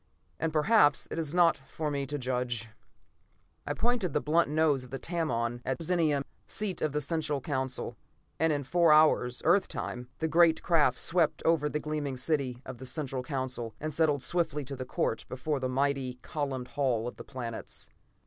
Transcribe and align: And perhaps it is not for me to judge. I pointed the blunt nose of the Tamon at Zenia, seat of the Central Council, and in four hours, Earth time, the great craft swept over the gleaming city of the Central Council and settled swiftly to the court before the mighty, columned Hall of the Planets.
And 0.39 0.51
perhaps 0.51 1.07
it 1.11 1.19
is 1.19 1.31
not 1.31 1.57
for 1.69 1.91
me 1.91 2.07
to 2.07 2.17
judge. 2.17 2.69
I 3.67 3.75
pointed 3.75 4.13
the 4.13 4.19
blunt 4.19 4.49
nose 4.49 4.83
of 4.83 4.89
the 4.89 4.97
Tamon 4.97 5.61
at 5.63 5.77
Zenia, 5.79 6.23
seat 6.47 6.81
of 6.81 6.91
the 6.91 6.99
Central 7.01 7.39
Council, 7.39 7.95
and 8.39 8.51
in 8.51 8.63
four 8.63 8.91
hours, 8.91 9.43
Earth 9.45 9.67
time, 9.67 10.09
the 10.17 10.27
great 10.27 10.63
craft 10.63 10.97
swept 10.97 11.43
over 11.45 11.69
the 11.69 11.79
gleaming 11.79 12.17
city 12.17 12.63
of 12.65 12.79
the 12.79 12.87
Central 12.87 13.21
Council 13.21 13.75
and 13.79 13.93
settled 13.93 14.23
swiftly 14.23 14.65
to 14.65 14.75
the 14.75 14.85
court 14.85 15.23
before 15.29 15.59
the 15.59 15.69
mighty, 15.69 16.15
columned 16.23 16.69
Hall 16.69 17.07
of 17.07 17.17
the 17.17 17.23
Planets. 17.23 17.91